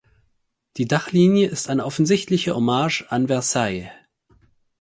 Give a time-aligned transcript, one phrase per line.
[0.77, 3.87] Die Dachlinie ist eine offensichtliche Hommage an Versailles.